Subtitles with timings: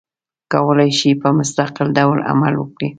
[0.53, 2.89] کولای شي په مستقل ډول عمل وکړي.